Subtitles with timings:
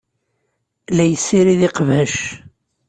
[0.95, 2.15] La yessirid iqbac.